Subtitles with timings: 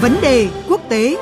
[0.00, 1.16] Vấn đề quốc tế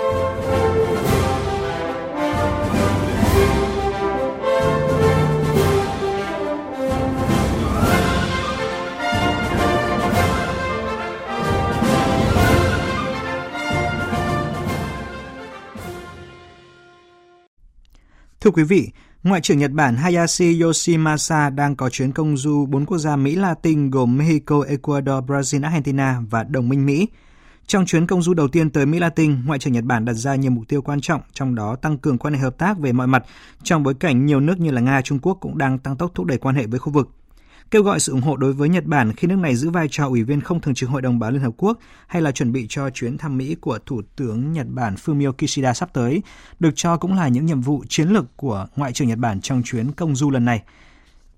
[18.41, 18.91] Thưa quý vị,
[19.23, 23.37] Ngoại trưởng Nhật Bản Hayashi Yoshimasa đang có chuyến công du bốn quốc gia Mỹ
[23.37, 27.09] Latin gồm Mexico, Ecuador, Brazil, Argentina và đồng minh Mỹ.
[27.67, 30.35] Trong chuyến công du đầu tiên tới Mỹ Latin, Ngoại trưởng Nhật Bản đặt ra
[30.35, 33.07] nhiều mục tiêu quan trọng, trong đó tăng cường quan hệ hợp tác về mọi
[33.07, 33.25] mặt,
[33.63, 36.27] trong bối cảnh nhiều nước như là Nga, Trung Quốc cũng đang tăng tốc thúc
[36.27, 37.11] đẩy quan hệ với khu vực
[37.75, 40.07] kêu gọi sự ủng hộ đối với Nhật Bản khi nước này giữ vai trò
[40.07, 42.67] ủy viên không thường trực Hội đồng Bảo Liên Hợp Quốc hay là chuẩn bị
[42.69, 46.23] cho chuyến thăm Mỹ của Thủ tướng Nhật Bản Fumio Kishida sắp tới,
[46.61, 49.63] được cho cũng là những nhiệm vụ chiến lược của Ngoại trưởng Nhật Bản trong
[49.65, 50.63] chuyến công du lần này.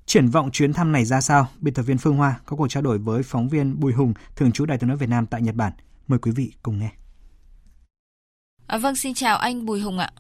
[0.07, 1.49] Triển vọng chuyến thăm này ra sao?
[1.61, 4.53] Biên tập viên Phương Hoa có cuộc trao đổi với phóng viên Bùi Hùng, thường
[4.53, 5.73] trú Đài tiếng nói Việt Nam tại Nhật Bản.
[6.09, 6.91] Mời quý vị cùng nghe.
[8.67, 10.11] À, vâng, xin chào anh Bùi Hùng ạ.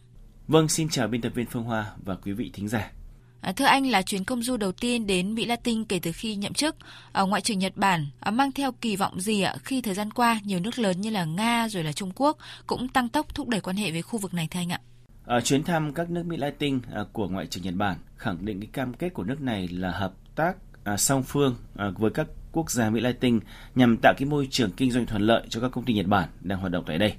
[0.49, 2.93] Vâng, xin chào biên tập viên Phương Hoa và quý vị thính giả.
[3.41, 6.37] À, thưa anh là chuyến công du đầu tiên đến Mỹ Latin kể từ khi
[6.37, 6.77] nhậm chức.
[7.13, 10.11] À, Ngoại trưởng Nhật Bản à, mang theo kỳ vọng gì ạ khi thời gian
[10.11, 13.49] qua nhiều nước lớn như là Nga rồi là Trung Quốc cũng tăng tốc thúc
[13.49, 14.81] đẩy quan hệ với khu vực này thưa anh ạ?
[15.27, 18.61] À, chuyến thăm các nước Mỹ Latin à, của Ngoại trưởng Nhật Bản khẳng định
[18.61, 22.27] cái cam kết của nước này là hợp tác à, song phương à, với các
[22.57, 23.41] quốc gia Mỹ Latin
[23.75, 26.29] nhằm tạo cái môi trường kinh doanh thuận lợi cho các công ty Nhật Bản
[26.41, 27.15] đang hoạt động tại đây.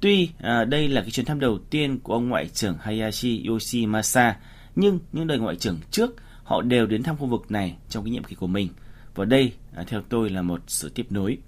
[0.00, 4.36] Tuy à, đây là cái chuyến thăm đầu tiên của ông Ngoại trưởng Hayashi Yoshimasa,
[4.76, 8.10] nhưng những đời ngoại trưởng trước họ đều đến thăm khu vực này trong cái
[8.10, 8.68] nhiệm kỳ của mình.
[9.14, 11.38] Và đây à, theo tôi là một sự tiếp nối.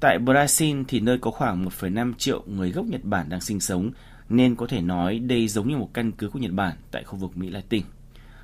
[0.00, 3.90] Tại Brazil thì nơi có khoảng 1,5 triệu người gốc Nhật Bản đang sinh sống
[4.28, 7.16] nên có thể nói đây giống như một căn cứ của Nhật Bản tại khu
[7.16, 7.82] vực Mỹ Latin.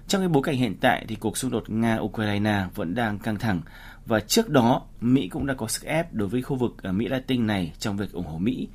[0.08, 3.60] Trong cái bối cảnh hiện tại thì cuộc xung đột Nga-Ukraine vẫn đang căng thẳng
[4.06, 7.08] và trước đó Mỹ cũng đã có sức ép đối với khu vực ở Mỹ
[7.08, 8.68] Latin này trong việc ủng hộ Mỹ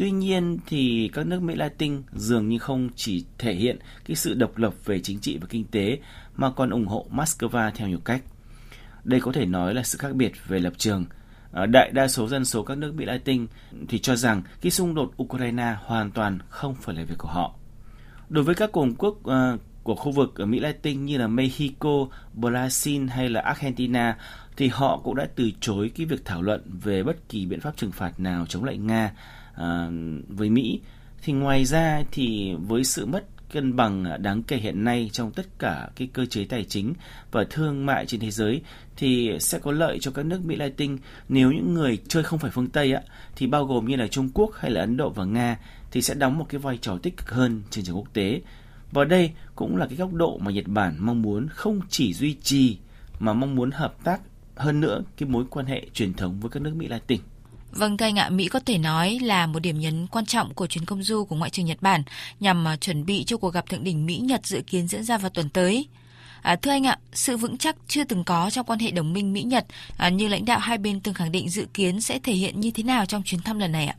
[0.00, 4.34] Tuy nhiên thì các nước Mỹ Latin dường như không chỉ thể hiện cái sự
[4.34, 5.98] độc lập về chính trị và kinh tế
[6.36, 8.22] mà còn ủng hộ Moscow theo nhiều cách.
[9.04, 11.04] Đây có thể nói là sự khác biệt về lập trường.
[11.52, 13.46] Ờ, đại đa số dân số các nước Mỹ Latin
[13.88, 17.54] thì cho rằng cái xung đột Ukraine hoàn toàn không phải là việc của họ.
[18.28, 22.06] Đối với các cường quốc uh, của khu vực ở Mỹ Latin như là Mexico,
[22.36, 24.16] Brazil hay là Argentina
[24.56, 27.76] thì họ cũng đã từ chối cái việc thảo luận về bất kỳ biện pháp
[27.76, 29.12] trừng phạt nào chống lại Nga
[29.54, 29.90] À,
[30.28, 30.80] với Mỹ
[31.22, 35.46] thì ngoài ra thì với sự mất cân bằng đáng kể hiện nay trong tất
[35.58, 36.94] cả cái cơ chế tài chính
[37.32, 38.62] và thương mại trên thế giới
[38.96, 42.50] thì sẽ có lợi cho các nước Mỹ Latin nếu những người chơi không phải
[42.50, 43.02] phương Tây á
[43.36, 45.58] thì bao gồm như là Trung Quốc hay là Ấn Độ và Nga
[45.90, 48.40] thì sẽ đóng một cái vai trò tích cực hơn trên trường quốc tế.
[48.92, 52.36] Và đây cũng là cái góc độ mà Nhật Bản mong muốn không chỉ duy
[52.42, 52.76] trì
[53.18, 54.20] mà mong muốn hợp tác
[54.56, 57.20] hơn nữa cái mối quan hệ truyền thống với các nước Mỹ Latin.
[57.72, 60.66] Vâng thưa anh ạ, Mỹ có thể nói là một điểm nhấn quan trọng của
[60.66, 62.02] chuyến công du của Ngoại trưởng Nhật Bản
[62.40, 65.30] nhằm à, chuẩn bị cho cuộc gặp thượng đỉnh Mỹ-Nhật dự kiến diễn ra vào
[65.30, 65.86] tuần tới.
[66.42, 69.32] À, thưa anh ạ, sự vững chắc chưa từng có trong quan hệ đồng minh
[69.32, 72.60] Mỹ-Nhật à, như lãnh đạo hai bên từng khẳng định dự kiến sẽ thể hiện
[72.60, 73.96] như thế nào trong chuyến thăm lần này ạ?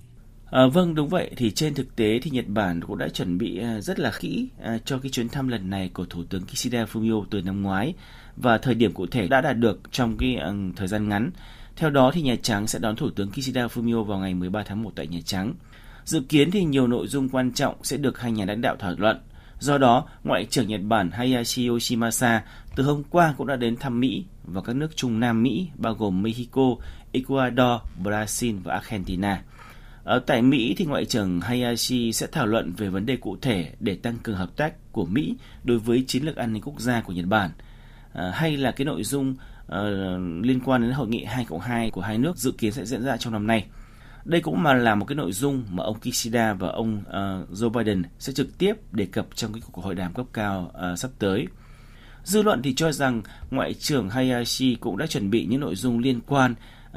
[0.51, 3.57] À, vâng đúng vậy thì trên thực tế thì Nhật Bản cũng đã chuẩn bị
[3.57, 6.85] ờ, rất là kỹ ờ, cho cái chuyến thăm lần này của Thủ tướng Kishida
[6.85, 7.93] Fumio từ năm ngoái
[8.37, 10.39] và thời điểm cụ thể đã đạt được trong cái
[10.75, 11.31] thời gian ngắn
[11.75, 14.83] theo đó thì Nhà Trắng sẽ đón Thủ tướng Kishida Fumio vào ngày 13 tháng
[14.83, 15.53] 1 tại Nhà Trắng.
[16.05, 18.93] Dự kiến thì nhiều nội dung quan trọng sẽ được hai nhà lãnh đạo thảo
[18.97, 19.21] luận.
[19.59, 22.43] Do đó, Ngoại trưởng Nhật Bản Hayashi Yoshimasa
[22.75, 25.93] từ hôm qua cũng đã đến thăm Mỹ và các nước Trung Nam Mỹ bao
[25.93, 26.75] gồm Mexico,
[27.11, 29.43] Ecuador, Brazil và Argentina.
[30.03, 33.71] Ở tại Mỹ thì Ngoại trưởng Hayashi sẽ thảo luận về vấn đề cụ thể
[33.79, 37.01] để tăng cường hợp tác của Mỹ đối với chiến lược an ninh quốc gia
[37.01, 37.51] của Nhật Bản.
[38.13, 39.35] À, hay là cái nội dung
[39.67, 42.85] ờ, liên quan đến hội nghị 2 cộng 2 của hai nước dự kiến sẽ
[42.85, 43.65] diễn ra trong năm nay.
[44.25, 47.69] Đây cũng mà là một cái nội dung mà ông Kishida và ông uh, Joe
[47.69, 51.11] Biden sẽ trực tiếp đề cập trong cái cuộc hội đàm cấp cao uh, sắp
[51.19, 51.47] tới.
[52.23, 55.99] Dư luận thì cho rằng Ngoại trưởng Hayashi cũng đã chuẩn bị những nội dung
[55.99, 56.55] liên quan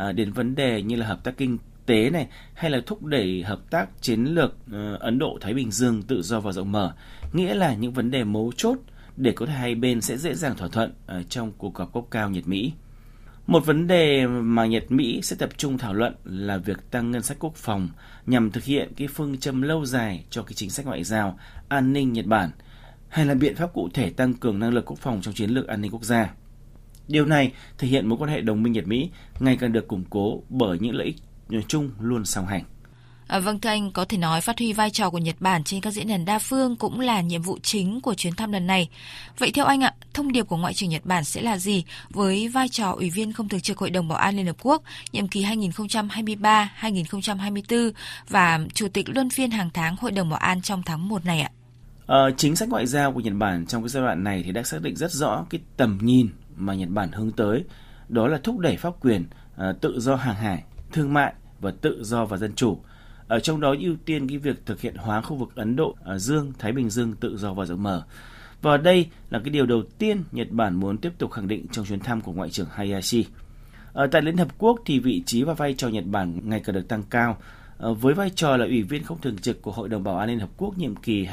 [0.08, 3.42] uh, đến vấn đề như là hợp tác kinh tế này hay là thúc đẩy
[3.42, 6.94] hợp tác chiến lược ờ, Ấn Độ Thái Bình Dương tự do và rộng mở,
[7.32, 8.78] nghĩa là những vấn đề mấu chốt
[9.16, 12.04] để có thể hai bên sẽ dễ dàng thỏa thuận ờ, trong cuộc gặp cấp
[12.10, 12.72] cao Nhật Mỹ.
[13.46, 17.22] Một vấn đề mà Nhật Mỹ sẽ tập trung thảo luận là việc tăng ngân
[17.22, 17.88] sách quốc phòng
[18.26, 21.38] nhằm thực hiện cái phương châm lâu dài cho cái chính sách ngoại giao,
[21.68, 22.50] an ninh Nhật Bản
[23.08, 25.66] hay là biện pháp cụ thể tăng cường năng lực quốc phòng trong chiến lược
[25.66, 26.34] an ninh quốc gia.
[27.08, 29.10] Điều này thể hiện mối quan hệ đồng minh Nhật Mỹ
[29.40, 31.16] ngày càng được củng cố bởi những lợi ích
[31.68, 32.64] chung luôn song hành.
[33.26, 35.80] À, vâng thưa anh, có thể nói phát huy vai trò của Nhật Bản trên
[35.80, 38.88] các diễn đàn đa phương cũng là nhiệm vụ chính của chuyến thăm lần này.
[39.38, 42.48] Vậy theo anh ạ, thông điệp của Ngoại trưởng Nhật Bản sẽ là gì với
[42.48, 44.82] vai trò Ủy viên không thường trực Hội đồng Bảo an Liên Hợp Quốc
[45.12, 47.90] nhiệm kỳ 2023-2024
[48.28, 51.40] và Chủ tịch Luân phiên hàng tháng Hội đồng Bảo an trong tháng 1 này
[51.40, 51.50] ạ?
[52.06, 54.62] À, chính sách ngoại giao của Nhật Bản trong cái giai đoạn này thì đã
[54.62, 57.64] xác định rất rõ cái tầm nhìn mà Nhật Bản hướng tới,
[58.08, 59.26] đó là thúc đẩy pháp quyền,
[59.56, 60.62] à, tự do hàng hải,
[60.94, 62.78] thương mại và tự do và dân chủ
[63.28, 66.18] ở trong đó ưu tiên cái việc thực hiện hóa khu vực Ấn Độ, à,
[66.18, 68.02] Dương, Thái Bình Dương tự do và rộng mở.
[68.62, 71.84] Và đây là cái điều đầu tiên Nhật Bản muốn tiếp tục khẳng định trong
[71.84, 73.26] chuyến thăm của Ngoại trưởng Hayashi.
[73.92, 76.74] Ở tại Liên Hợp Quốc thì vị trí và vai trò Nhật Bản ngày càng
[76.74, 77.38] được tăng cao.
[77.78, 80.28] À, với vai trò là ủy viên không thường trực của Hội đồng Bảo an
[80.28, 81.26] Liên Hợp Quốc nhiệm kỳ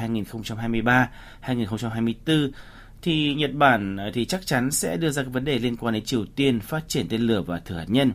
[1.43, 2.49] 2023-2024
[3.01, 5.93] thì Nhật Bản à, thì chắc chắn sẽ đưa ra các vấn đề liên quan
[5.93, 8.11] đến Triều Tiên phát triển tên lửa và thử hạt nhân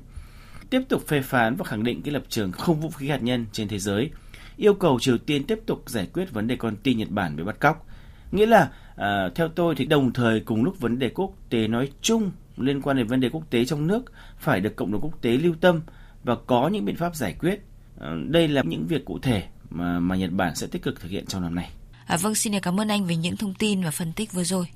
[0.71, 3.47] tiếp tục phê phán và khẳng định cái lập trường không vũ khí hạt nhân
[3.53, 4.11] trên thế giới,
[4.57, 7.45] yêu cầu Triều Tiên tiếp tục giải quyết vấn đề con tin Nhật Bản bị
[7.45, 7.87] bắt cóc.
[8.33, 11.91] Nghĩa là à, theo tôi thì đồng thời cùng lúc vấn đề quốc tế nói
[12.03, 15.23] chung liên quan đến vấn đề quốc tế trong nước phải được cộng đồng quốc
[15.23, 15.81] tế lưu tâm
[16.25, 17.61] và có những biện pháp giải quyết.
[18.01, 21.11] À, đây là những việc cụ thể mà mà Nhật Bản sẽ tích cực thực
[21.11, 21.71] hiện trong năm nay.
[22.07, 24.67] À, vâng, xin cảm ơn anh về những thông tin và phân tích vừa rồi.